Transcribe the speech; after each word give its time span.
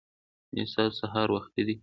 ایا 0.53 0.63
ستاسو 0.71 0.97
سهار 1.01 1.27
وختي 1.35 1.61
دی؟ 1.67 1.75